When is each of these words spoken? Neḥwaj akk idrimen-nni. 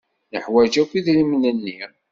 Neḥwaj 0.33 0.73
akk 0.81 0.91
idrimen-nni. 0.99 1.71